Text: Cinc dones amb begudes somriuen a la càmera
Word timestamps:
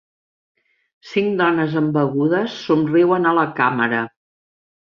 Cinc 1.09 1.35
dones 1.41 1.77
amb 1.83 1.93
begudes 1.99 2.57
somriuen 2.71 3.33
a 3.33 3.35
la 3.41 3.47
càmera 3.63 4.01